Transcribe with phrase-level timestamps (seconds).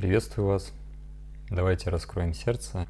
[0.00, 0.72] Приветствую вас.
[1.50, 2.86] Давайте раскроем сердце.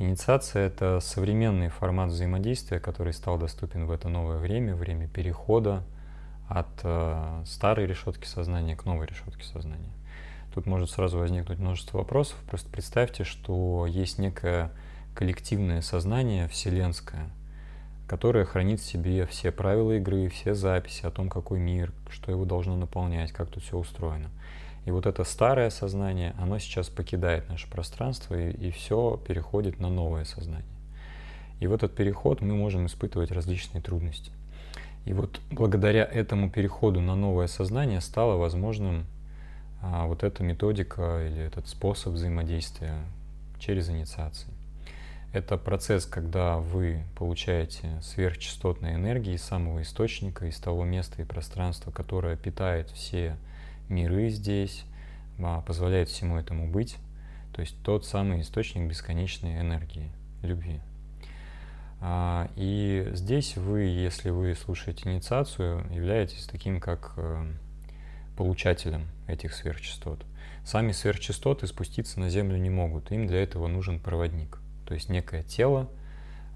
[0.00, 5.84] Инициация– это современный формат взаимодействия, который стал доступен в это новое время, время перехода
[6.48, 9.92] от э, старой решетки сознания к новой решетке сознания.
[10.52, 12.36] Тут может сразу возникнуть множество вопросов.
[12.50, 14.72] Просто представьте, что есть некое
[15.14, 17.30] коллективное сознание вселенское,
[18.08, 22.44] которое хранит в себе все правила игры, все записи о том, какой мир, что его
[22.44, 24.30] должно наполнять, как тут все устроено–
[24.84, 29.88] и вот это старое сознание, оно сейчас покидает наше пространство, и, и все переходит на
[29.88, 30.64] новое сознание.
[31.60, 34.32] И в этот переход мы можем испытывать различные трудности.
[35.04, 39.04] И вот благодаря этому переходу на новое сознание стало возможным
[39.80, 42.94] а, вот эта методика или этот способ взаимодействия
[43.60, 44.48] через инициации.
[45.32, 51.90] Это процесс, когда вы получаете сверхчастотные энергии из самого источника, из того места и пространства,
[51.90, 53.36] которое питает все
[53.88, 54.84] миры здесь,
[55.38, 56.96] а, позволяет всему этому быть.
[57.52, 60.10] То есть тот самый источник бесконечной энергии,
[60.42, 60.80] любви.
[62.00, 67.52] А, и здесь вы, если вы слушаете инициацию, являетесь таким как э,
[68.36, 70.24] получателем этих сверхчастот.
[70.64, 75.44] Сами сверхчастоты спуститься на Землю не могут, им для этого нужен проводник, то есть некое
[75.44, 75.88] тело,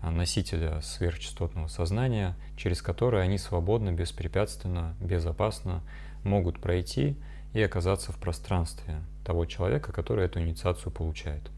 [0.03, 5.83] а, носителя сверхчастотного сознания, через которое они свободно, беспрепятственно, безопасно
[6.27, 7.17] могут пройти
[7.55, 11.51] и оказаться в пространстве того человека, который эту инициацию получает.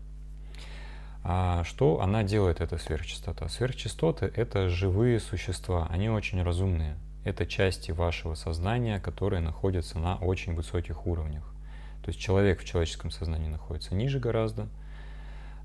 [1.25, 3.48] А что она делает, эта сверхчастота?
[3.48, 6.97] Сверхчастоты— это живые существа, они очень разумные.
[7.25, 11.44] Это части вашего сознания, которые находятся на очень высоких уровнях.
[12.03, 14.69] То есть человек в человеческом сознании находится ниже гораздо,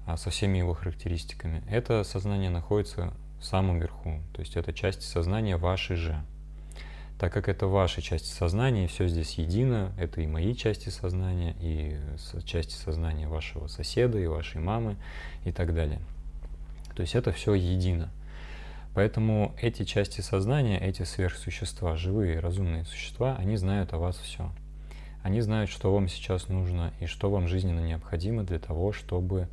[0.06, 1.64] а со всеми его характеристиками.
[1.70, 6.22] Это сознание находится в самом верху, то есть это часть сознания вашей же
[7.24, 11.96] так как это ваши части сознания, все здесь едино, это и мои части сознания, и
[12.44, 14.98] части сознания вашего соседа, и вашей мамы,
[15.46, 16.02] и так далее.
[16.94, 18.12] То есть это все едино.
[18.94, 24.52] Поэтому эти части сознания, эти сверхсущества, живые, разумные существа, они знают о вас все.
[25.22, 29.48] Они знают, что вам сейчас нужно и что вам жизненно необходимо для того, чтобы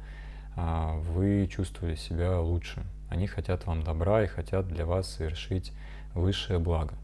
[0.56, 2.82] а, вы чувствовали себя лучше.
[3.08, 5.70] Они хотят вам добра и хотят для вас совершить
[6.14, 6.98] высшее благо.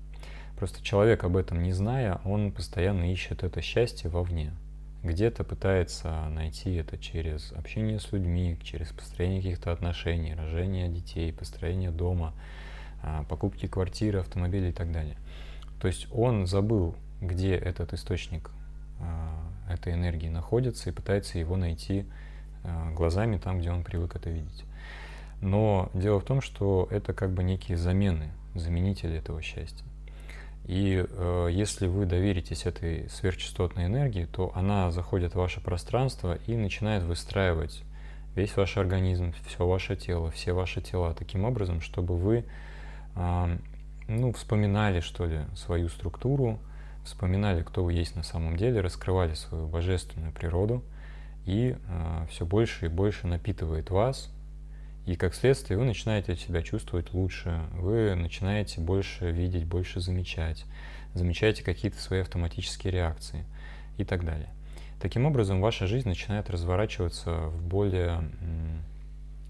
[0.56, 4.52] Просто человек об этом не зная, он постоянно ищет это счастье вовне.
[5.02, 11.90] Где-то пытается найти это через общение с людьми, через построение каких-то отношений, рожение детей, построение
[11.90, 12.32] дома,
[13.02, 15.16] а, покупки квартиры, автомобиля и так далее.
[15.80, 18.50] То есть он забыл, где этот источник
[18.98, 22.06] а, этой энергии находится и пытается его найти
[22.64, 24.64] а, глазами там, где он привык это видеть.
[25.42, 29.84] Но дело в том, что это как бы некие замены, заменители этого счастья.
[30.66, 36.56] И э, если вы доверитесь этой сверхчастотной энергии, то она заходит в ваше пространство и
[36.56, 37.84] начинает выстраивать
[38.34, 42.44] весь ваш организм, все ваше тело, все ваши тела таким образом, чтобы вы
[43.14, 43.58] э,
[44.08, 46.58] ну, вспоминали, что ли, свою структуру,
[47.04, 50.82] вспоминали, кто вы есть на самом деле, раскрывали свою божественную природу,
[51.44, 54.32] и э, все больше и больше напитывает вас
[55.06, 60.64] и как следствие вы начинаете себя чувствовать лучше, вы начинаете больше видеть, больше замечать,
[61.14, 63.44] замечаете какие-то свои автоматические реакции
[63.98, 64.50] и так далее.
[65.00, 68.24] Таким образом, ваша жизнь начинает разворачиваться в более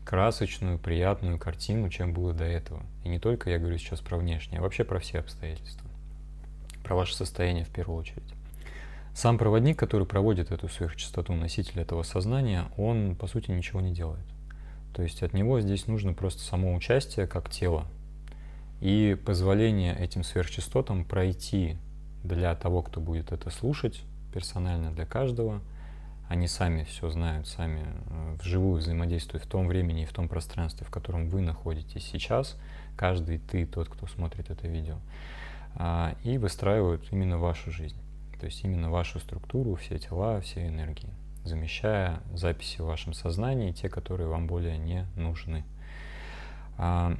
[0.05, 2.83] красочную, приятную картину, чем было до этого.
[3.03, 5.89] И не только я говорю сейчас про внешнее, а вообще про все обстоятельства,
[6.85, 8.35] про ваше состояние в первую очередь.
[9.15, 14.27] Сам проводник, который проводит эту сверхчастоту носителя этого сознания, он, по сути, ничего не делает.
[14.97, 17.87] То есть от него здесь нужно просто само участие как тело
[18.81, 21.77] и позволение этим сверхчастотам пройти
[22.25, 24.03] для того, кто будет это слушать,
[24.33, 25.61] персонально для каждого.
[26.31, 30.87] Они сами все знают, сами э, вживую взаимодействуют в том времени и в том пространстве,
[30.87, 32.59] в котором вы находитесь сейчас,
[32.97, 34.97] каждый ты, тот, кто смотрит это видео,
[35.75, 38.01] а, и выстраивают именно вашу жизнь,
[38.41, 41.13] то есть именно вашу структуру, все тела, все энергии
[41.47, 45.65] замещая записи в вашем сознании, те, которые вам более не нужны.
[46.79, 47.17] А,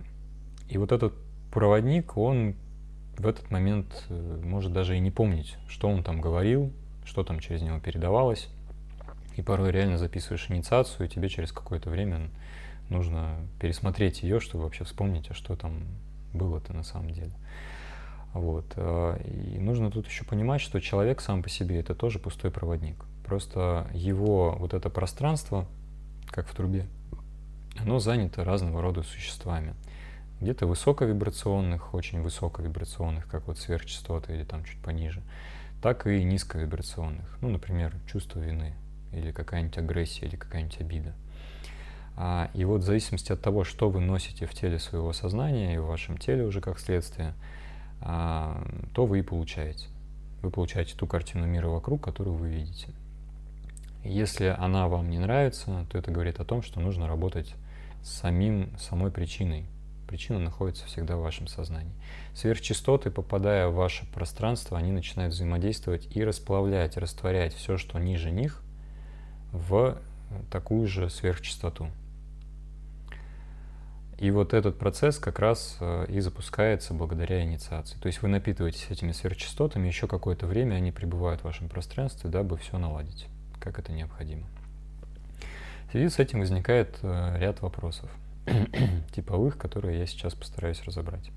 [0.69, 1.15] и вот этот
[1.51, 2.55] проводник, он
[3.17, 6.73] в этот момент э, может даже и не помнить, что он там говорил,
[7.05, 8.49] что там через него передавалось.
[9.37, 12.31] И порой реально записываешь инициацию, и тебе через какое-то время
[12.89, 15.83] нужно пересмотреть ее, чтобы вообще вспомнить, а что там
[16.33, 17.33] было-то на самом деле.
[18.33, 18.67] Вот.
[18.77, 22.97] Э, и нужно тут еще понимать, что человек сам по себе это тоже пустой проводник.
[23.27, 25.67] Просто его вот это пространство,
[26.31, 26.87] как в трубе,
[27.77, 29.75] оно занято разного рода существами.
[30.41, 35.23] Где-то высоковибрационных, очень высоковибрационных, как вот сверхчастоты или там чуть пониже,
[35.83, 37.39] так и низковибрационных.
[37.41, 38.75] Ну, например, чувство вины.
[39.13, 41.15] или какая-нибудь агрессия, или какая-нибудь обида.
[42.17, 45.79] А, и вот в зависимости от того, что вы носите в теле своего сознания и
[45.79, 47.35] в вашем теле уже как следствие,
[48.01, 48.63] а,
[48.95, 49.87] то вы и получаете.
[50.43, 52.89] Вы получаете ту картину мира вокруг, которую вы видите.
[54.07, 57.55] Если она вам не нравится, то это говорит о том, что нужно работать
[58.03, 59.67] с самим, самой причиной.
[60.07, 61.93] Причина находится всегда в вашем сознании.
[62.33, 68.63] Сверхчастоты, попадая в ваше пространство, они начинают взаимодействовать и расплавлять, растворять все, что ниже них,
[69.51, 69.99] в
[70.51, 71.89] такую же сверхчастоту.
[74.19, 77.99] И вот этот процесс как раз э, и запускается благодаря инициации.
[77.99, 82.57] То есть вы напитываетесь этими сверхчастотами, еще какое-то время они пребывают в вашем пространстве, дабы
[82.57, 83.27] все наладить,
[83.67, 84.47] как это необходимо.
[85.89, 88.09] В связи с этим возникает э, ряд вопросов
[89.13, 91.33] типовых, которые я сейчас постараюсь разобрать.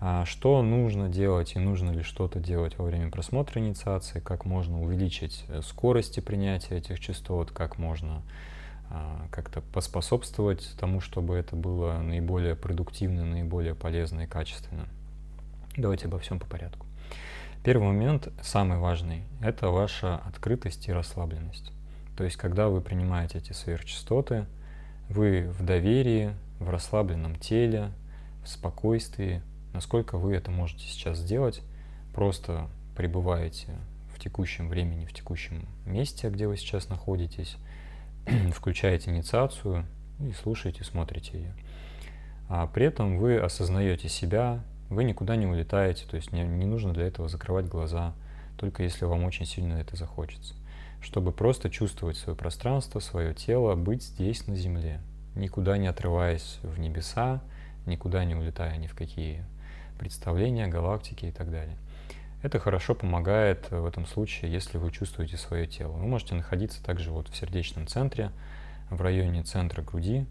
[0.00, 4.82] А что нужно делать и нужно ли что-то делать во время просмотра инициации, как можно
[4.82, 8.22] увеличить э, скорости принятия этих частот, как можно
[8.90, 14.88] а, как-то поспособствовать тому, чтобы это было наиболее продуктивно, наиболее полезно и качественно.
[15.76, 16.86] Давайте обо всем по порядку.
[17.66, 21.72] Первый момент, самый важный, это ваша открытость и расслабленность.
[22.16, 24.46] То есть, когда вы принимаете эти сверхчастоты,
[25.08, 26.30] вы в доверии,
[26.60, 27.90] в расслабленном теле,
[28.44, 29.42] в спокойствии,
[29.72, 31.60] насколько вы это можете сейчас сделать,
[32.14, 33.74] просто пребываете
[34.14, 37.56] в текущем времени, в текущем месте, где вы сейчас находитесь,
[38.54, 39.86] включаете инициацию
[40.20, 41.54] и слушаете, смотрите ее.
[42.48, 46.92] А при этом вы осознаете себя, вы никуда не улетаете, то есть не, не нужно
[46.92, 48.14] для этого закрывать глаза,
[48.56, 50.54] только если вам очень сильно это захочется.
[51.00, 55.00] Чтобы просто чувствовать свое пространство, свое тело, быть здесь на Земле,
[55.34, 57.42] никуда не отрываясь в небеса,
[57.84, 59.44] никуда не улетая ни в какие
[59.98, 61.76] представления, галактики и так далее.
[62.42, 65.92] Это хорошо помогает в этом случае, если вы чувствуете свое тело.
[65.92, 68.30] Вы можете находиться также вот в сердечном центре,
[68.90, 70.26] в районе центра груди,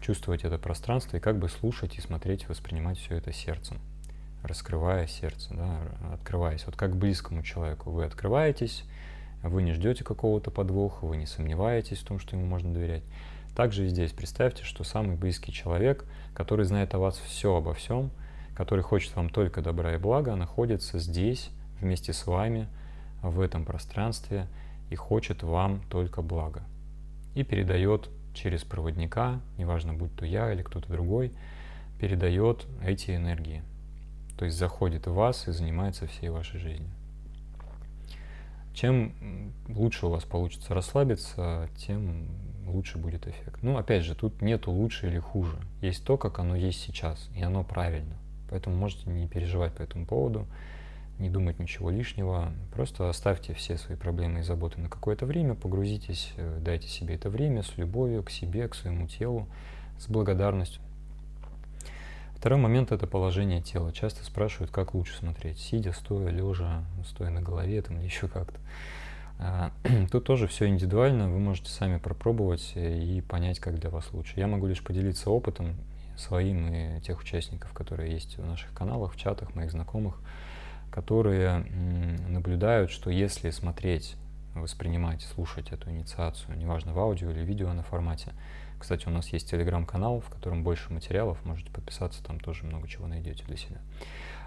[0.00, 3.78] чувствовать это пространство и как бы слушать и смотреть, воспринимать все это сердцем,
[4.42, 5.78] раскрывая сердце, да,
[6.12, 6.64] открываясь.
[6.66, 8.84] Вот как близкому человеку вы открываетесь,
[9.42, 13.02] вы не ждете какого-то подвоха, вы не сомневаетесь в том, что ему можно доверять.
[13.54, 16.04] Также и здесь представьте, что самый близкий человек,
[16.34, 18.10] который знает о вас все обо всем,
[18.54, 21.50] который хочет вам только добра и блага, находится здесь
[21.80, 22.68] вместе с вами
[23.22, 24.46] в этом пространстве
[24.90, 26.62] и хочет вам только блага.
[27.34, 31.32] И передает через проводника, неважно, будь то я или кто-то другой,
[31.98, 33.62] передает эти энергии.
[34.40, 36.88] То есть заходит в вас и занимается всей вашей жизнью.
[38.72, 42.26] Чем лучше у вас получится расслабиться, тем
[42.66, 43.58] лучше будет эффект.
[43.60, 45.58] Ну, опять же, тут нету лучше или хуже.
[45.82, 48.16] Есть то, как оно есть сейчас, и оно правильно.
[48.48, 50.46] Поэтому можете не переживать по этому поводу,
[51.18, 52.50] не думать ничего лишнего.
[52.72, 57.28] Просто оставьте все свои проблемы и заботы на какое-то время, погрузитесь, э, дайте себе это
[57.28, 59.48] время с любовью к себе, к своему телу,
[59.98, 60.80] с благодарностью.
[62.40, 63.92] Второй момент– это положение тела.
[63.92, 68.58] Часто спрашивают, как лучше смотреть, сидя, стоя, лежа, стоя на голове там, еще как-то.
[69.38, 69.72] А,
[70.10, 74.40] тут тоже все индивидуально, вы можете сами пропробовать и понять, как для вас лучше.
[74.40, 75.76] Я могу лишь поделиться опытом
[76.16, 80.14] своим и тех участников, которые есть в наших каналах, в чатах, моих знакомых,
[80.90, 81.58] которые
[82.26, 84.16] наблюдают, что если смотреть,
[84.54, 88.32] воспринимать, слушать эту инициацию, неважно в аудио или видео на формате,
[88.80, 93.06] кстати, у нас есть телеграм-канал, в котором больше материалов, можете подписаться, там тоже много чего
[93.06, 93.76] найдете для себя.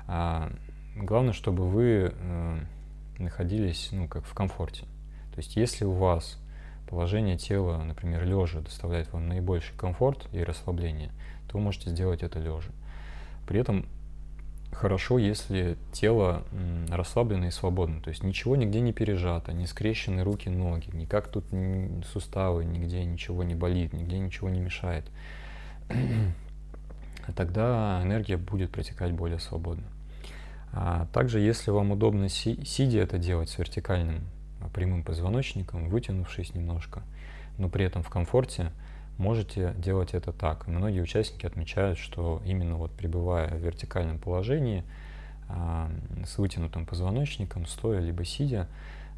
[0.07, 0.51] А,
[0.95, 2.59] главное, чтобы вы э,
[3.19, 4.85] находились, ну, как в комфорте.
[5.33, 6.39] То есть, если у вас
[6.89, 11.11] положение тела, например, лежа, доставляет вам наибольший комфорт и расслабление,
[11.47, 12.71] то вы можете сделать это лежа.
[13.47, 13.85] При этом
[14.73, 16.43] хорошо, если тело
[16.89, 21.45] расслаблено и свободно, то есть ничего нигде не пережато, не скрещены руки, ноги, никак тут
[22.11, 25.05] суставы, нигде ничего не болит, нигде ничего не мешает.
[27.35, 29.85] Тогда энергия будет протекать более свободно.
[30.71, 34.21] А также, если вам удобно си сидя это делать с вертикальным
[34.59, 37.03] а, прямым позвоночником, вытянувшись немножко,
[37.57, 38.71] но при этом в комфорте,
[39.17, 40.67] можете делать это так.
[40.67, 44.83] Многие участники отмечают, что именно вот пребывая в вертикальном положении,
[45.49, 45.89] а,
[46.25, 48.67] с вытянутым позвоночником, стоя либо сидя,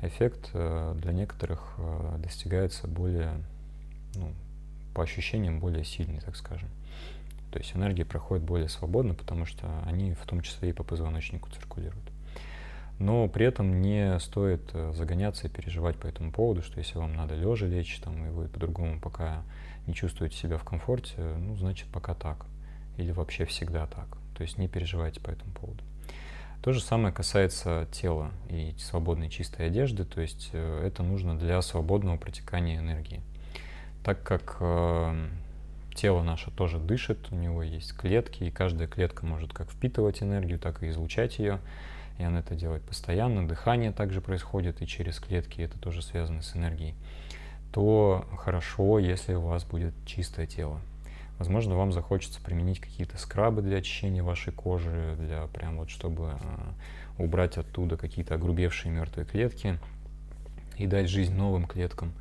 [0.02, 3.34] эффект э, для некоторых э, достигается более,
[4.16, 4.34] ну,
[4.94, 6.70] по ощущениям, более сильный, так скажем.
[7.52, 11.50] То есть энергия проходит более свободно, потому что они в том числе и по позвоночнику
[11.52, 12.12] циркулируют.
[13.00, 17.16] Но при этом не стоит э, загоняться и переживать по этому поводу, что если вам
[17.16, 19.44] надо лежа лечь, там, и вы по-другому пока
[19.88, 22.46] не чувствуете себя в комфорте, ну, значит, пока так.
[22.98, 24.08] Или вообще всегда так.
[24.36, 25.84] То есть не переживайте по этому поводу.
[26.62, 31.62] То же самое касается тела и свободной чистой одежды, то есть э, это нужно для
[31.62, 33.22] свободного протекания энергии.
[34.04, 35.27] Так как э,
[35.94, 40.58] тело наше тоже дышит, у него есть клетки, и каждая клетка может как впитывать энергию,
[40.58, 41.60] так и излучать ее,
[42.18, 46.56] и она это делает постоянно, дыхание также происходит и через клетки, это тоже связано с
[46.56, 46.96] энергией,
[47.75, 50.79] то хорошо, если у вас будет чистое тело.
[51.39, 57.22] Возможно, вам захочется применить какие-то скрабы для очищения вашей кожи, для прям вот чтобы э,
[57.22, 59.77] убрать оттуда какие-то огрубевшие мертвые клетки
[60.77, 62.13] и дать жизнь новым клеткам,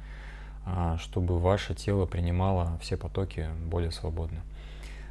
[0.66, 4.42] э, чтобы ваше тело принимало все потоки более свободно.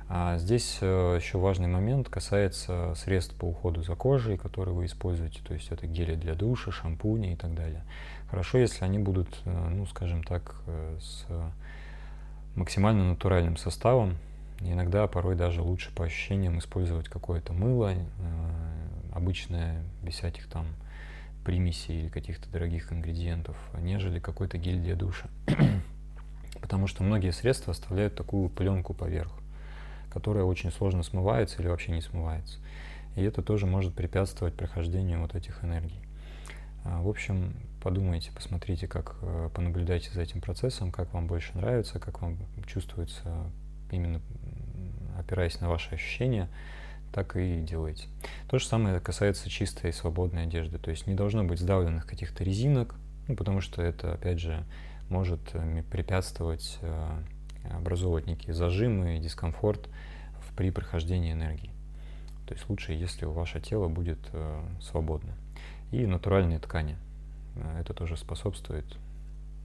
[0.10, 5.40] А здесь э, еще важный момент касается средств по уходу за кожей, которые вы используете,
[5.42, 7.86] то есть это гели для душа, шампуни и так далее.
[8.30, 11.26] Хорошо, если они будут, э, ну, скажем так, э, с
[12.56, 14.18] максимально натуральным составом.
[14.60, 17.98] иногда, порой даже лучше по ощущениям использовать какое-то мыло, э,
[19.12, 20.68] обычное, без всяких там
[21.44, 25.28] примесей или каких-то дорогих ингредиентов, нежели какой-то гель для душа.
[26.62, 29.34] Потому что многие средства оставляют такую пленку поверх,
[30.14, 32.60] которая очень сложно смывается или вообще не смывается.
[33.16, 36.00] И это тоже может препятствовать прохождению вот этих энергий.
[36.86, 42.00] А, в общем, подумайте, посмотрите, как э, понаблюдайте за этим процессом, как вам больше нравится,
[42.00, 43.52] как вам чувствуется
[43.92, 44.22] именно
[45.18, 46.50] опираясь на ваши ощущения,
[47.14, 48.08] так и делайте.
[48.50, 50.78] То же самое касается чистой и свободной одежды.
[50.80, 52.96] То есть не должно быть сдавленных каких-то резинок,
[53.28, 54.66] ну, потому что это, опять же,
[55.10, 57.24] может э, препятствовать э,
[57.72, 59.88] образовывать некие зажимы и дискомфорт
[60.58, 61.72] при прохождении энергии.
[62.48, 64.20] То есть лучше, если ваше тело будет
[64.82, 65.34] свободно.
[65.94, 66.98] И натуральные ткани.
[67.56, 68.86] Э, это тоже способствует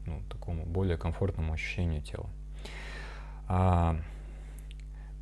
[0.05, 2.27] ну, такому более комфортному ощущению тела.
[3.49, 3.97] А,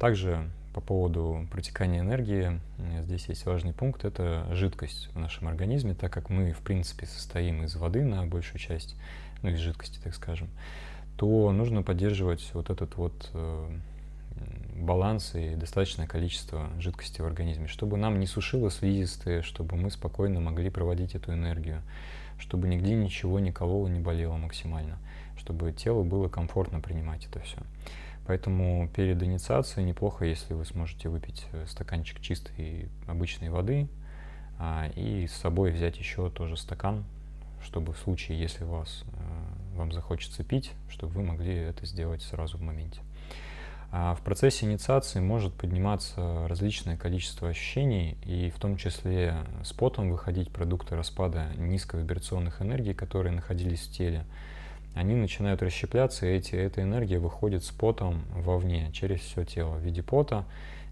[0.00, 5.94] также по поводу протекания энергии, э, здесь есть важный пункт, это жидкость в нашем организме,
[5.94, 8.96] так как мы, в принципе, состоим из воды на большую часть,
[9.42, 10.48] ну, из жидкости, так скажем,
[11.16, 13.78] то нужно поддерживать вот этот вот э,
[14.74, 20.40] баланс и достаточное количество жидкости в организме, чтобы нам не сушило слизистые, чтобы мы спокойно
[20.40, 21.82] могли проводить эту энергию
[22.38, 24.98] чтобы нигде ничего не кололо, не болело максимально,
[25.36, 27.58] чтобы телу было комфортно принимать это все.
[28.26, 33.88] Поэтому перед инициацией неплохо, если вы сможете выпить э, стаканчик чистой обычной воды
[34.58, 37.04] а, и с собой взять еще тоже стакан,
[37.62, 42.58] чтобы в случае, если вас, э, вам захочется пить, чтобы вы могли это сделать сразу
[42.58, 43.00] в моменте.
[43.92, 50.10] А в процессе инициации может подниматься различное количество ощущений, и в том числе с потом
[50.10, 54.24] выходить продукты распада низковибрационных энергий, которые находились в теле.
[54.94, 59.80] Они начинают расщепляться, и эти, эта энергия выходит с потом вовне, через все тело в
[59.80, 60.44] виде пота,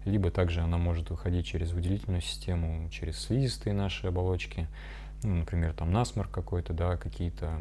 [0.05, 4.67] либо также она может выходить через выделительную систему, через слизистые наши оболочки,
[5.23, 7.59] ну, например, там насморк какой-то, да, какие-то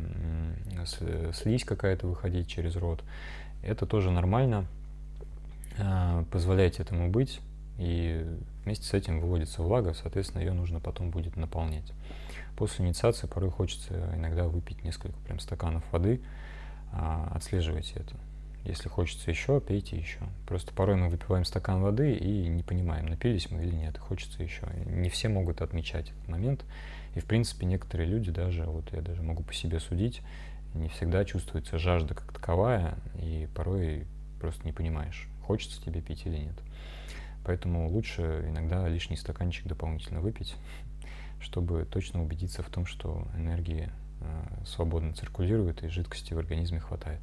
[1.33, 3.03] слизь какая-то выходить через рот.
[3.63, 4.67] Это тоже нормально,
[6.31, 7.41] позволяете этому быть,
[7.79, 8.25] и
[8.65, 11.93] вместе с этим выводится влага, соответственно, ее нужно потом будет наполнять.
[12.57, 16.21] После инициации порой хочется иногда выпить несколько прям стаканов воды,
[16.93, 18.17] а, отслеживайте это.
[18.65, 20.21] Если хочется еще, пейте еще.
[20.47, 24.67] Просто порой мы выпиваем стакан воды и не понимаем, напились мы или нет, хочется еще.
[24.87, 26.65] Не все могут отмечать этот момент.
[27.15, 30.23] И, в принципе, некоторые люди даже, вот я даже могу по себе судить,
[30.73, 34.07] не всегда чувствуется жажда как таковая, и порой
[34.41, 36.55] просто не понимаешь, хочется тебе пить или нет.
[37.45, 40.57] Поэтому лучше иногда лишний стаканчик дополнительно выпить,
[41.41, 47.21] чтобы точно убедиться в том, что энергии э, свободно циркулирует и жидкости в организме хватает.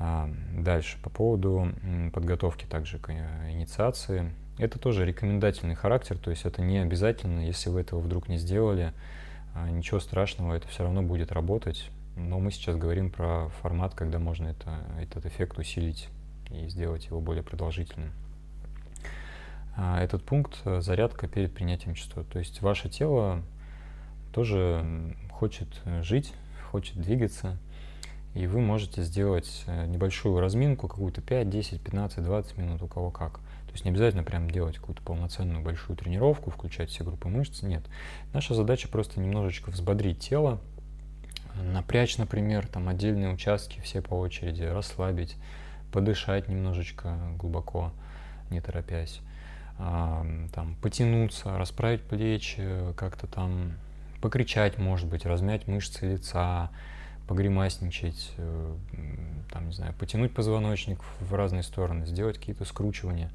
[0.00, 1.72] А, дальше, по поводу
[2.12, 4.32] подготовки также к э, инициации.
[4.58, 8.92] Это тоже рекомендательный характер, то есть это не обязательно, если вы этого вдруг не сделали,
[9.54, 11.90] а, ничего страшного, это все равно будет работать.
[12.16, 16.08] Но мы сейчас говорим про формат, когда можно это, этот эффект усилить
[16.50, 18.12] и сделать его более продолжительным.
[19.76, 22.28] А, этот пункт э,– зарядка перед принятием частот.
[22.28, 23.42] То есть ваше тело
[24.32, 26.34] тоже хочет э, жить,
[26.70, 27.58] хочет двигаться,
[28.34, 33.10] и вы можете сделать э, небольшую разминку, какую-то 5, 10, 15, 20 минут, у кого
[33.10, 33.40] как.
[33.66, 37.84] То есть не обязательно прям делать какую-то полноценную большую тренировку, включать все группы мышц, нет.
[38.32, 40.60] Наша задача просто немножечко взбодрить тело,
[41.62, 45.36] напрячь, например, там отдельные участки все по очереди, расслабить,
[45.92, 47.92] подышать немножечко глубоко,
[48.50, 49.20] не торопясь,
[49.76, 53.74] там, потянуться, расправить плечи, как-то там
[54.20, 56.70] покричать, может быть, размять мышцы лица,
[57.28, 58.74] погремасничать, э,
[59.52, 63.30] там, не знаю, потянуть позвоночник в разные стороны, сделать какие-то скручивания.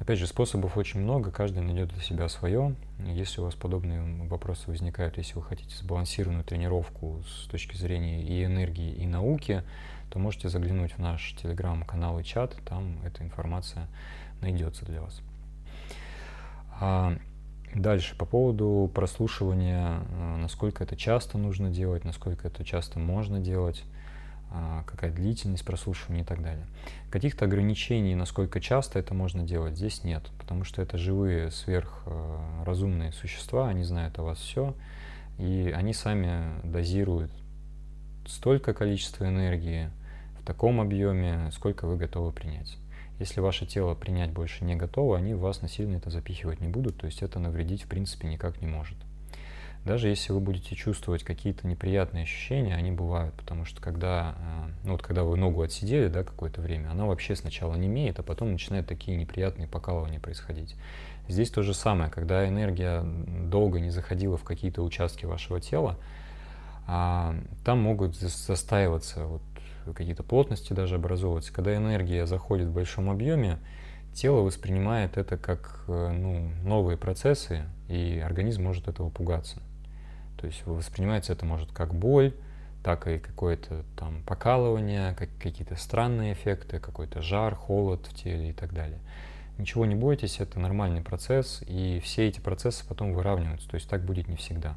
[0.00, 2.74] Опять же, способов очень много, каждый найдет для себя свое.
[3.06, 8.44] Если у вас подобные вопросы возникают, если вы хотите сбалансированную тренировку с точки зрения и
[8.44, 9.62] энергии, и науки,
[10.10, 13.88] то можете заглянуть в наш телеграм-канал и чат, там эта информация
[14.40, 15.20] найдется для вас.
[16.80, 17.16] А
[17.74, 23.84] дальше, по поводу прослушивания, э, насколько это часто нужно делать, насколько это часто можно делать.
[24.56, 26.64] А, какая длительность прослушивания и так далее.
[27.10, 33.68] Каких-то ограничений, насколько часто это можно делать, здесь нет, потому что это живые сверхразумные существа,
[33.68, 34.76] они знают о вас все,
[35.38, 37.32] и они сами дозируют
[38.26, 39.90] столько количества энергии
[40.40, 42.76] в таком объеме, сколько вы готовы принять.
[43.18, 47.06] Если ваше тело принять больше не готово, они вас насильно это запихивать не будут, то
[47.06, 48.96] есть это навредить в принципе никак не может.
[49.84, 54.92] Даже если вы будете чувствовать какие-то неприятные ощущения, они бывают, потому что когда, э, ну
[54.92, 58.52] вот когда вы ногу отсидели, да, какое-то время, она вообще сначала не имеет, а потом
[58.52, 60.74] начинают такие неприятные покалывания происходить.
[61.28, 65.98] Здесь то же самое, когда энергия долго не заходила в какие-то участки вашего тела,
[66.86, 69.42] а, там могут застаиваться вот
[69.94, 71.52] какие-то плотности даже образовываться.
[71.52, 73.58] Когда энергия заходит в большом объеме,
[74.14, 79.60] тело воспринимает это как э, ну, новые процессы, и организм может этого пугаться.
[80.38, 82.34] То есть воспринимается это может как боль,
[82.82, 88.52] так и какое-то там покалывание, как, какие-то странные эффекты, какой-то жар, холод в теле и
[88.52, 89.00] так далее.
[89.58, 94.02] Ничего не бойтесь, это нормальный процесс, и все эти процессы потом выравниваются, то есть так
[94.04, 94.74] будет не всегда.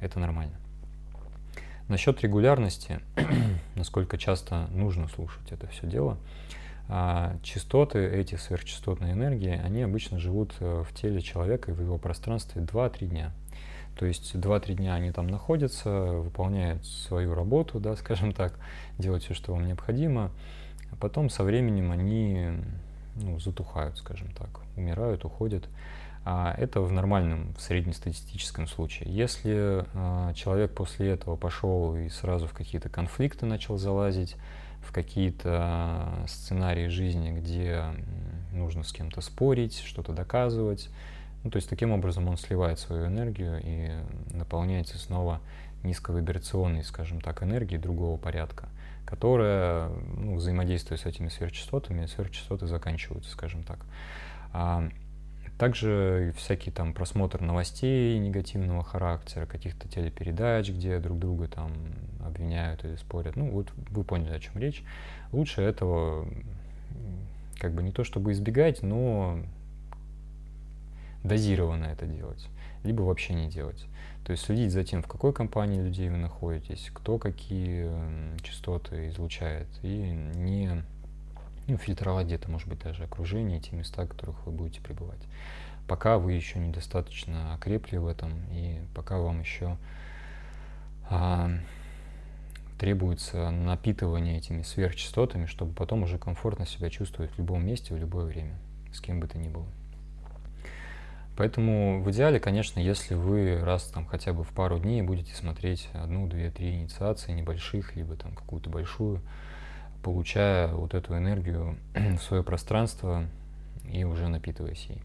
[0.00, 0.54] Это нормально.
[1.88, 3.00] Насчет регулярности,
[3.74, 6.18] насколько часто нужно слушать это все дело,
[6.88, 11.98] а частоты, эти сверхчастотные энергии, они обычно живут э, в теле человека и в его
[11.98, 13.32] пространстве 2-3 дня.
[13.98, 18.58] То есть 2-3 дня они там находятся, выполняют свою работу, да, скажем так,
[18.98, 20.30] делают все, что вам необходимо,
[20.90, 22.48] а потом со временем они
[23.16, 25.68] ну, затухают, скажем так, умирают, уходят.
[26.26, 29.14] А это в нормальном, в среднестатистическом случае.
[29.14, 34.36] Если а, человек после этого пошел и сразу в какие-то конфликты начал залазить,
[34.80, 37.84] в какие-то сценарии жизни, где
[38.52, 40.90] нужно с кем-то спорить, что-то доказывать,
[41.42, 43.90] ну, то есть таким образом он сливает свою энергию и
[44.34, 45.40] наполняется снова
[45.82, 48.68] низковибрационной, скажем так, энергией другого порядка,
[49.04, 53.78] которая, ну, взаимодействуя с этими сверхчастотами, сверхчастоты заканчиваются, скажем так.
[55.58, 61.72] Также всякие там просмотр новостей негативного характера, каких-то телепередач, где друг друга там
[62.24, 63.36] обвиняют или спорят.
[63.36, 64.82] Ну, вот вы поняли, о чем речь.
[65.30, 66.26] Лучше этого
[67.58, 69.38] как бы не то чтобы избегать, но
[71.22, 72.48] дозированно это делать,
[72.82, 73.86] либо вообще не делать.
[74.24, 77.88] То есть следить за тем, в какой компании людей вы находитесь, кто какие
[78.42, 80.82] частоты излучает, и не
[81.66, 85.20] ну, фильтровать где-то, может быть, даже окружение, те места, в которых вы будете пребывать.
[85.86, 89.76] Пока вы еще недостаточно окрепли в этом, и пока вам еще
[91.10, 91.50] а,
[92.78, 98.24] требуется напитывание этими сверхчастотами, чтобы потом уже комфортно себя чувствовать в любом месте, в любое
[98.24, 98.56] время,
[98.92, 99.66] с кем бы то ни было.
[101.36, 105.88] Поэтому в идеале, конечно, если вы раз там хотя бы в пару дней будете смотреть
[105.92, 109.20] одну, две, три инициации небольших, либо там какую-то большую,
[110.04, 113.24] получая вот эту энергию в свое пространство
[113.90, 115.02] и уже напитываясь ей.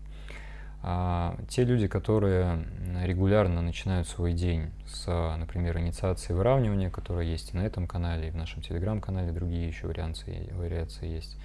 [0.82, 2.66] А те люди, которые
[3.04, 5.08] регулярно начинают свой день с,
[5.38, 9.88] например, инициации выравнивания, которая есть и на этом канале, и в нашем телеграм-канале, другие еще
[9.88, 11.38] варианты, вариации есть,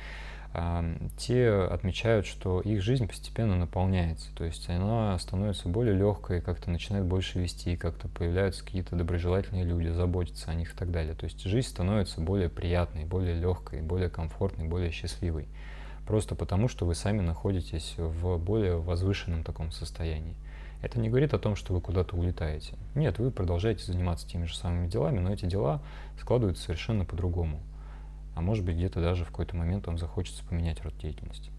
[1.16, 7.06] те отмечают, что их жизнь постепенно наполняется, то есть она становится более легкой, как-то начинает
[7.06, 11.14] больше вести, как-то появляются какие-то доброжелательные люди, заботятся о них и так далее.
[11.14, 15.48] То есть жизнь становится более приятной, более легкой, более комфортной, более счастливой.
[16.06, 20.36] Просто потому, что вы сами находитесь в более возвышенном таком состоянии.
[20.82, 22.74] Это не говорит о том, что вы куда-то улетаете.
[22.94, 25.82] Нет, вы продолжаете заниматься теми же самыми делами, но эти дела
[26.20, 27.60] складываются совершенно по-другому
[28.34, 31.50] а может быть где-то даже в какой-то момент вам захочется поменять род деятельности.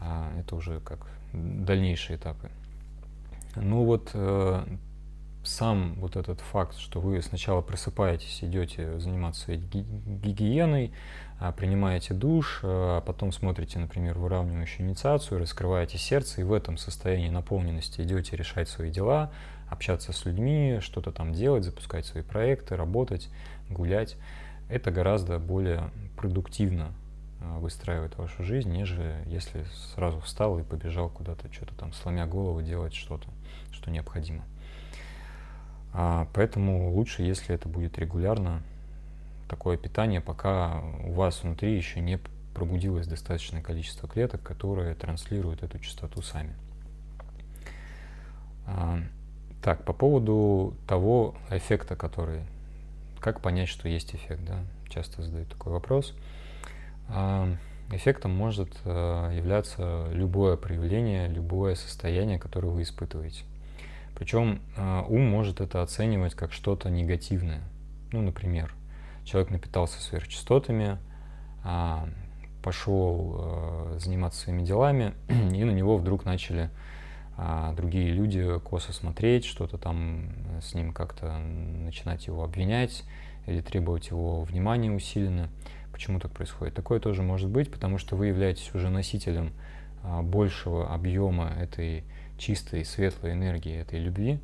[0.00, 2.50] А это уже как дальнейшие этапы.
[3.56, 4.64] Ну вот э,
[5.44, 10.92] сам вот этот факт, что вы сначала просыпаетесь, идете заниматься гигиеной,
[11.38, 17.28] а, принимаете душ, а потом смотрите, например, выравнивающую инициацию, раскрываете сердце, и в этом состоянии
[17.28, 19.32] наполненности идете решать свои дела,
[19.68, 23.28] общаться с людьми, что-то там делать, запускать свои проекты, работать,
[23.68, 24.16] гулять.
[24.68, 26.92] Это гораздо более продуктивно
[27.40, 32.62] а, выстраивает вашу жизнь, нежели если сразу встал и побежал куда-то, что-то там, сломя голову,
[32.62, 33.28] делать что-то,
[33.70, 34.44] что необходимо.
[35.92, 38.62] А, поэтому лучше, если это будет регулярно,
[39.48, 42.18] такое питание, пока у вас внутри еще не
[42.54, 46.54] пробудилось достаточное количество клеток, которые транслируют эту частоту сами.
[48.66, 48.98] А,
[49.62, 52.42] так, по поводу того эффекта, который...
[53.24, 54.58] Как понять, что есть эффект, да?
[54.90, 56.12] Часто задают такой вопрос.
[57.08, 57.48] А,
[57.90, 63.44] эффектом может э, являться любое проявление, любое состояние, которое вы испытываете.
[64.14, 67.62] Причем э, ум может это оценивать как что-то негативное.
[68.12, 68.74] Ну, например,
[69.24, 70.98] человек напитался сверхчастотами,
[71.64, 72.06] а,
[72.62, 76.68] пошел э, заниматься своими делами, и на него вдруг начали
[77.36, 80.30] а, другие люди косо смотреть, что-то там
[80.62, 83.04] с ним как-то начинать его обвинять
[83.46, 85.48] или требовать его внимания усиленно.
[85.92, 86.74] Почему так происходит?
[86.74, 89.52] Такое тоже может быть, потому что вы являетесь уже носителем
[90.02, 92.04] а, большего объема этой
[92.38, 94.40] чистой, светлой энергии, этой любви,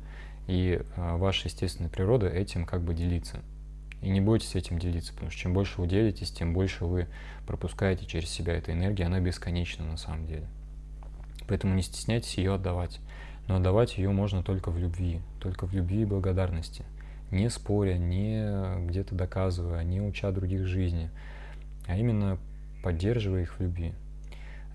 [0.47, 3.41] и ваша естественная природа этим как бы делится.
[4.01, 7.07] И не бойтесь этим делиться, потому что чем больше вы делитесь, тем больше вы
[7.45, 10.47] пропускаете через себя этой энергии, она бесконечна на самом деле.
[11.51, 13.01] Поэтому не стесняйтесь ее отдавать.
[13.49, 16.85] Но отдавать ее можно только в любви, только в любви и благодарности.
[17.29, 21.09] Не споря, не где-то доказывая, не уча других жизни,
[21.87, 22.37] а именно
[22.85, 23.93] поддерживая их в любви.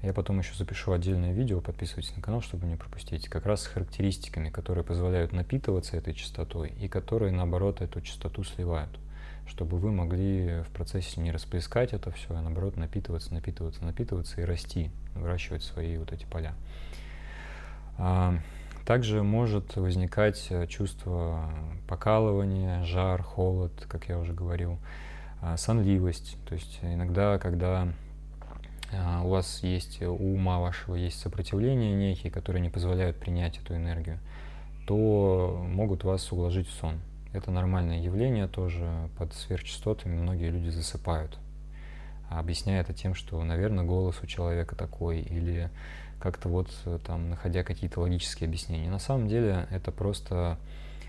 [0.02, 3.68] Я потом еще запишу отдельное видео, подписывайтесь на канал, чтобы не пропустить, как раз с
[3.68, 8.90] характеристиками, которые позволяют напитываться этой частотой и которые, наоборот, эту частоту сливают
[9.46, 14.44] чтобы вы могли в процессе не расплескать это все, а наоборот напитываться, напитываться, напитываться и
[14.44, 16.54] расти, выращивать свои вот эти поля.
[17.98, 18.38] А,
[18.84, 21.50] также может возникать э, чувство
[21.88, 24.78] покалывания, жар, холод, как я уже говорил,
[25.40, 26.36] а, сонливость.
[26.48, 27.88] То есть иногда, когда
[28.92, 33.74] а, у вас есть, у ума вашего есть сопротивление некие, которые не позволяют принять эту
[33.74, 34.18] энергию,
[34.86, 37.00] то могут вас уложить в сон.
[37.32, 39.08] Это нормальное явление тоже.
[39.18, 41.38] Под сверхчастотами многие люди засыпают.
[42.28, 45.70] Объясняя это тем, что, наверное, голос у человека такой, или
[46.18, 46.70] как-то вот
[47.06, 48.90] там, находя какие-то логические объяснения.
[48.90, 50.58] На самом деле это просто,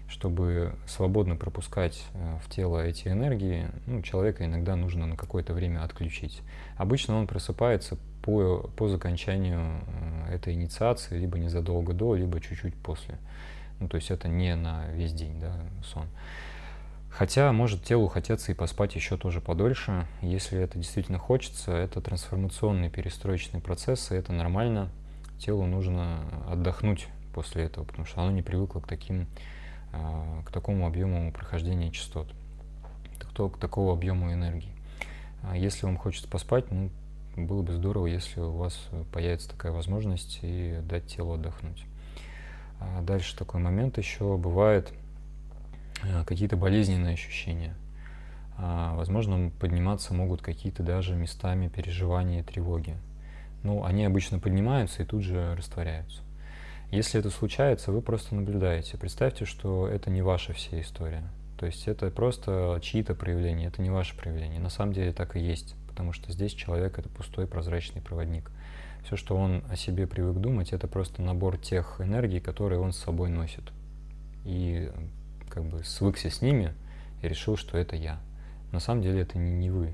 [0.09, 5.83] чтобы свободно пропускать э, в тело эти энергии, ну, человека иногда нужно на какое-то время
[5.83, 6.41] отключить.
[6.75, 9.81] Обычно он просыпается по, по закончанию
[10.27, 13.17] э, этой инициации, либо незадолго до, либо чуть-чуть после.
[13.79, 16.07] Ну, то есть это не на весь день, да, сон.
[17.09, 20.05] Хотя может телу хотеться и поспать еще тоже подольше.
[20.21, 24.89] Если это действительно хочется, это трансформационные перестроечные процессы, это нормально.
[25.39, 29.27] Телу нужно отдохнуть после этого, потому что оно не привыкло к таким,
[29.93, 32.27] а, к такому объему прохождения частот,
[33.19, 34.73] к такому объему энергии.
[35.43, 36.91] А если вам хочется поспать, ну,
[37.35, 38.79] было бы здорово, если у вас
[39.11, 41.83] появится такая возможность и дать телу отдохнуть.
[42.79, 44.93] А дальше такой момент еще бывает
[46.03, 47.75] э, какие-то болезненные ощущения.
[48.57, 52.95] А, возможно, подниматься могут какие-то даже местами переживания и тревоги.
[53.63, 56.21] Ну, они обычно поднимаются и тут же растворяются.
[56.91, 58.97] Если это случается, вы просто наблюдаете.
[58.97, 61.23] Представьте, что это не ваша вся история.
[61.57, 64.59] То есть это просто чьи-то проявления, это не ваше проявление.
[64.59, 68.51] На самом деле так и есть, потому что здесь человек— это пустой прозрачный проводник
[69.07, 72.97] все, что он о себе привык думать, это просто набор тех энергий, которые он с
[72.97, 73.63] собой носит.
[74.43, 74.91] И
[75.49, 76.73] как бы свыкся с ними
[77.21, 78.19] и решил, что это я.
[78.73, 79.93] На самом деле это не, не вы.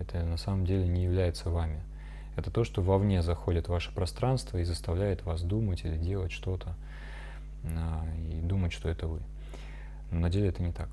[0.00, 1.80] Это на самом деле не является вами.
[2.34, 6.74] Это то, что вовне заходит в ваше пространство и заставляет вас думать или делать что-то
[7.62, 9.20] а, и думать, что это вы.
[10.10, 10.88] Но на деле это не так.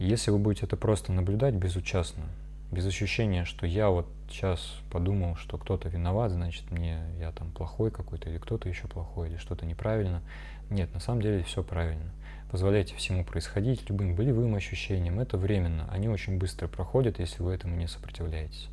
[0.00, 2.24] Если вы будете это просто наблюдать безучастно,
[2.72, 7.90] без ощущения, что я вот сейчас подумал, что кто-то виноват, значит мне я там плохой
[7.90, 10.22] какой-то, или кто-то еще плохой, или что-то неправильно.
[10.70, 12.10] Нет, на самом деле все правильно.
[12.50, 15.20] Позволяйте всему происходить, любым болевым ощущениям.
[15.20, 15.86] Это временно.
[15.90, 18.68] Они очень быстро проходят, если вы этому не сопротивляетесь.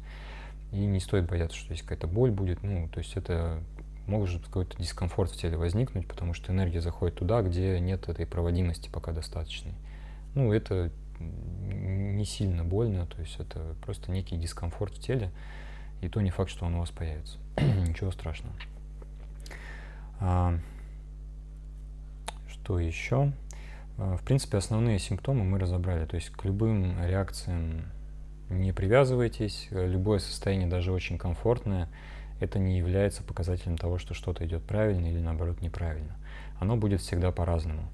[0.72, 2.64] И не стоит бояться, что есть какая-то боль будет.
[2.64, 3.62] Ну, то есть это
[4.08, 8.90] может какой-то дискомфорт в теле возникнуть, потому что энергия заходит туда, где нет этой проводимости
[8.90, 9.74] пока достаточной.
[10.36, 15.32] Ну, это не сильно больно, то есть это просто некий дискомфорт в теле,
[16.01, 17.38] и то не факт, что он у вас появится.
[17.58, 18.55] Ничего страшного.
[20.19, 20.58] А,
[22.47, 23.32] что еще?
[23.97, 27.86] А, в принципе, основные симптомы мы разобрали, то есть к любым реакциям
[28.49, 31.89] не привязывайтесь, любое состояние, даже очень комфортное,
[32.39, 36.15] это не является показателем того, что что-то идет правильно или наоборот неправильно.
[36.60, 37.89] Оно будет всегда по-разному.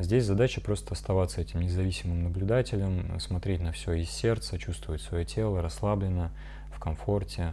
[0.00, 5.60] Здесь задача просто оставаться этим независимым наблюдателем, смотреть на все из сердца, чувствовать свое тело
[5.60, 6.32] расслабленно,
[6.74, 7.52] в комфорте.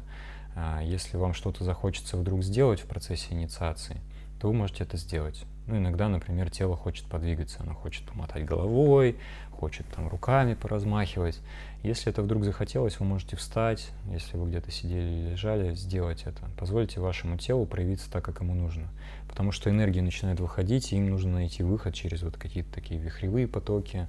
[0.56, 4.00] А, если вам что-то захочется вдруг сделать в процессе инициации,
[4.40, 5.44] то вы можете это сделать.
[5.68, 9.18] Ну, иногда, например, тело хочет подвигаться, оно хочет помотать головой,
[9.58, 11.40] хочет там руками поразмахивать.
[11.84, 16.42] Если это вдруг захотелось, вы можете встать, если вы где-то сидели или лежали, сделать это.
[16.58, 18.88] Позвольте вашему телу проявиться так, как ему нужно.
[19.28, 23.48] Потому что энергия начинает выходить, и им нужно найти выход через вот какие-то такие вихревые
[23.48, 24.08] потоки,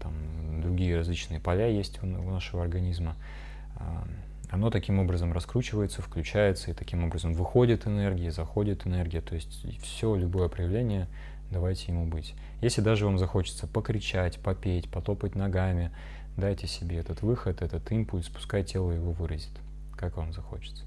[0.00, 0.12] там
[0.60, 3.16] другие различные поля есть у нашего организма.
[3.76, 4.04] А,
[4.50, 9.20] оно таким образом раскручивается, включается, и таким образом выходит энергия, заходит энергия.
[9.20, 11.08] То есть все, любое проявление,
[11.52, 12.34] давайте ему быть.
[12.60, 15.92] Если даже вам захочется покричать, попеть, потопать ногами,
[16.36, 19.52] дайте себе этот выход, этот импульс, пускай тело его выразит,
[19.96, 20.84] как вам захочется.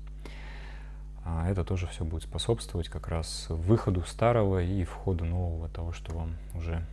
[1.23, 6.15] А это тоже все будет способствовать как раз выходу старого и входу нового, того, что
[6.15, 6.85] вам уже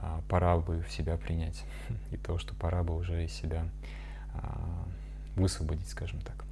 [0.00, 1.64] а, пора бы в себя принять,
[2.10, 3.66] и того, что пора бы уже из себя
[4.34, 4.86] а,
[5.36, 6.44] высвободить, скажем так.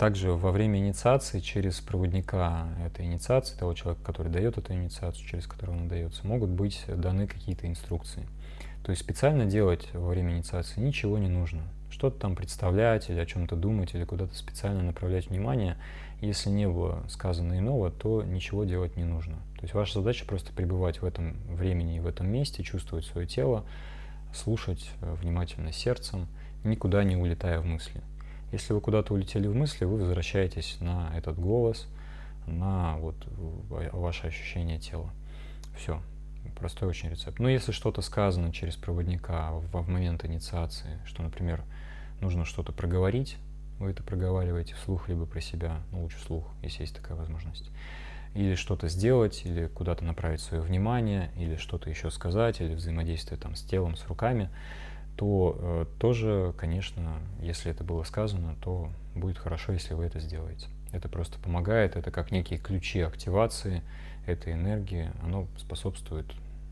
[0.00, 5.46] Также во время инициации через проводника этой инициации, того человека, который дает эту инициацию, через
[5.46, 8.26] которого она дается, могут быть даны какие-то инструкции.
[8.82, 11.64] То есть специально делать во время инициации ничего не нужно.
[11.90, 15.76] Что-то там представлять или о чем-то думать, или куда-то специально направлять внимание.
[16.22, 19.34] Если не было сказано иного, то ничего делать не нужно.
[19.56, 23.26] То есть ваша задача просто пребывать в этом времени и в этом месте, чувствовать свое
[23.26, 23.66] тело,
[24.34, 26.26] слушать э, внимательно сердцем,
[26.64, 28.00] никуда не улетая в мысли.
[28.52, 31.86] Если вы куда-то улетели в мысли, вы возвращаетесь на этот голос,
[32.46, 33.16] на вот
[33.92, 35.10] ваше ощущение тела.
[35.76, 36.00] Все.
[36.58, 37.38] Простой очень рецепт.
[37.38, 41.62] Но если что-то сказано через проводника в, в момент инициации, что, например,
[42.20, 43.36] нужно что-то проговорить,
[43.78, 47.70] вы это проговариваете вслух, либо про себя, ну, лучше вслух, если есть такая возможность
[48.34, 53.56] или что-то сделать, или куда-то направить свое внимание, или что-то еще сказать, или взаимодействие там
[53.56, 54.50] с телом, с руками,
[55.20, 60.68] то э, тоже, конечно, если это было сказано, то будет хорошо, если вы это сделаете.
[60.92, 63.82] Это просто помогает, это как некие ключи активации
[64.24, 66.24] этой энергии, оно способствует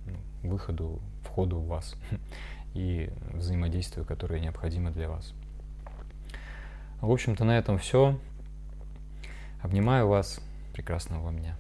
[0.06, 1.94] ну, выходу, входу в вас
[2.74, 5.34] и взаимодействию, которое необходимо для вас.
[7.02, 8.18] В общем-то, на этом все.
[9.60, 10.40] Обнимаю вас
[10.72, 11.54] прекрасного вам дня.